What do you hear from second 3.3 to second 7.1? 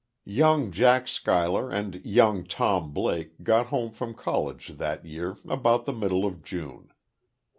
got home from college that year about the middle of June.